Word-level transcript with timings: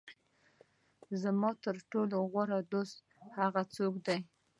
زما 1.21 1.51
تر 1.63 1.75
ټولو 1.91 2.17
غوره 2.31 2.59
دوست 2.71 3.03
هغه 3.37 3.61
څوک 3.75 3.93
دی. 4.05 4.19